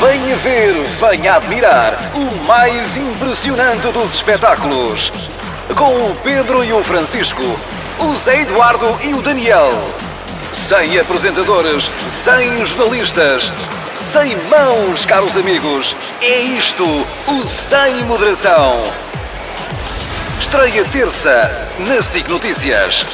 [0.00, 5.10] Venha ver, venha admirar o mais impressionante dos espetáculos.
[5.76, 7.42] Com o Pedro e o Francisco,
[7.98, 9.72] o Zé Eduardo e o Daniel.
[10.52, 13.52] Sem apresentadores, sem jornalistas,
[13.96, 15.96] sem mãos, caros amigos.
[16.22, 18.84] É isto, o Sem Moderação.
[20.38, 23.04] Estreia terça, na SIC Notícias.